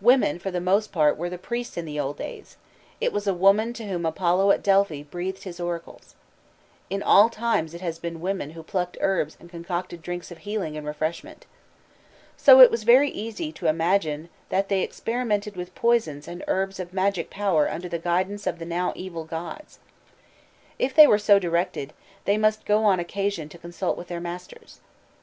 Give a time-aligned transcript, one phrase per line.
[0.00, 2.56] Women for the most part were the priests in the old days:
[3.02, 6.14] it was a woman to whom Apollo at Delphi breathed his oracles.
[6.88, 10.74] In all times it has been women who plucked herbs and concocted drinks of healing
[10.74, 11.44] and refreshment.
[12.38, 16.94] So it was very easy to imagine that they experimented with poisons and herbs of
[16.94, 19.80] magic power under the guidance of the now evil gods.
[20.78, 21.92] If they were so directed,
[22.24, 24.80] they must go on occasions to consult with their masters.